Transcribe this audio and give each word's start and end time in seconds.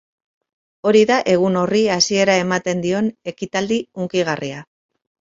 Hori 0.91 1.03
da 1.11 1.17
egun 1.33 1.59
horri 1.65 1.83
hasiera 1.97 2.39
ematen 2.47 2.85
dion 2.89 3.13
ekitaldi 3.35 3.83
hunkigarria. 4.01 4.69